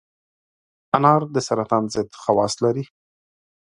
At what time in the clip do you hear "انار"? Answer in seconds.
0.95-1.21